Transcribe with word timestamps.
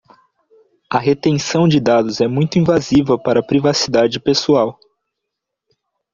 A 0.89 0.97
retenção 0.97 1.67
de 1.67 1.79
dados 1.79 2.21
é 2.21 2.27
muito 2.27 2.57
invasiva 2.57 3.19
para 3.19 3.39
a 3.41 3.45
privacidade 3.45 4.19
pessoal. 4.19 4.79